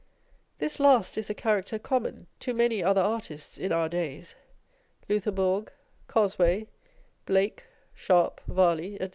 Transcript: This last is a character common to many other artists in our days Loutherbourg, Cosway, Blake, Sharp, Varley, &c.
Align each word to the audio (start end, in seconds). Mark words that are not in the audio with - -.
This 0.57 0.79
last 0.79 1.15
is 1.15 1.29
a 1.29 1.35
character 1.35 1.77
common 1.77 2.25
to 2.39 2.55
many 2.55 2.83
other 2.83 3.01
artists 3.01 3.59
in 3.59 3.71
our 3.71 3.87
days 3.87 4.33
Loutherbourg, 5.07 5.71
Cosway, 6.07 6.65
Blake, 7.27 7.65
Sharp, 7.93 8.41
Varley, 8.47 8.97
&c. 8.99 9.09